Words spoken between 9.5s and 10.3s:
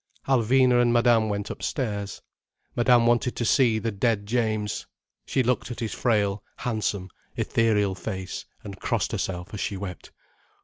as she wept.